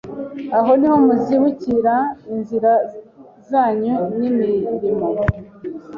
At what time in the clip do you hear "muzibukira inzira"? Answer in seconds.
1.05-2.71